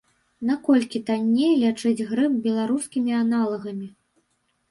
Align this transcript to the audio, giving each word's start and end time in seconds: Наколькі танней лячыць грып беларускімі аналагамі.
Наколькі 0.49 1.01
танней 1.09 1.51
лячыць 1.65 2.05
грып 2.13 2.33
беларускімі 2.47 3.11
аналагамі. 3.23 3.87